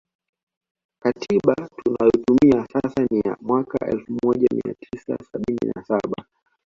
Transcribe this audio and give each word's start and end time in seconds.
Katiba 0.99 1.53
tunayotumia 1.55 2.67
sasa 2.73 3.03
ni 3.09 3.19
ya 3.25 3.37
mwaka 3.41 3.87
elfu 3.91 4.11
moja 4.23 4.47
mia 4.51 4.73
tisa 4.73 5.17
sabini 5.31 5.71
na 5.75 5.83
saba 5.83 6.25